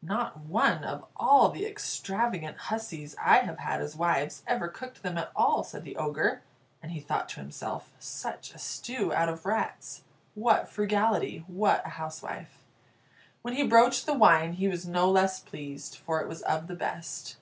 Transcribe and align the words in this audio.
"Not 0.00 0.40
one 0.40 0.82
of 0.82 1.04
all 1.14 1.50
the 1.50 1.66
extravagant 1.66 2.56
hussies 2.72 3.14
I 3.22 3.40
have 3.40 3.58
had 3.58 3.82
as 3.82 3.94
wives 3.94 4.42
ever 4.46 4.66
cooked 4.68 5.02
them 5.02 5.18
at 5.18 5.30
all," 5.36 5.62
said 5.62 5.84
the 5.84 5.96
Ogre; 5.96 6.40
and 6.82 6.90
he 6.92 7.00
thought 7.00 7.28
to 7.28 7.40
himself, 7.40 7.92
"Such 7.98 8.54
a 8.54 8.58
stew 8.58 9.12
out 9.12 9.28
of 9.28 9.44
rats! 9.44 10.02
What 10.34 10.70
frugality! 10.70 11.44
What 11.48 11.84
a 11.84 11.90
housewife!" 12.00 12.64
When 13.42 13.52
he 13.56 13.66
broached 13.66 14.06
the 14.06 14.14
wine, 14.14 14.54
he 14.54 14.68
was 14.68 14.88
no 14.88 15.10
less 15.10 15.38
pleased, 15.40 15.96
for 15.98 16.18
it 16.22 16.28
was 16.28 16.40
of 16.40 16.66
the 16.66 16.76
best. 16.76 17.36